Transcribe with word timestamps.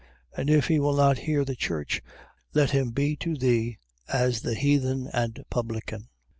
And 0.35 0.49
if 0.49 0.67
he 0.67 0.79
will 0.79 0.95
not 0.97 1.19
hear 1.19 1.45
the 1.45 1.55
church, 1.55 2.01
let 2.55 2.71
him 2.71 2.89
be 2.89 3.15
to 3.17 3.35
thee 3.37 3.77
as 4.07 4.41
the 4.41 4.55
heathen 4.55 5.05
and 5.13 5.45
publican. 5.51 6.09